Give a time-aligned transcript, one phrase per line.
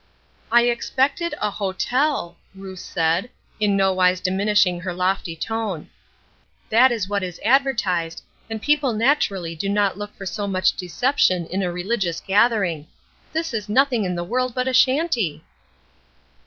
[0.51, 5.91] "I expected a hotel," Ruth said, in no wise diminishing her lofty tone.
[6.71, 11.45] "That is what is advertised, and people naturally do not look for so much deception
[11.45, 12.87] in a religious gathering.
[13.31, 15.43] This is nothing in the world but a shanty."